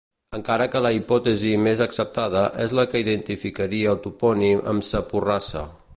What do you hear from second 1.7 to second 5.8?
acceptada és la que identificaria el topònim amb sa Porrassa.